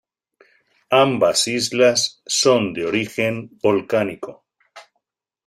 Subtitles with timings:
[0.99, 4.43] Ambas islas son de origen volcánico.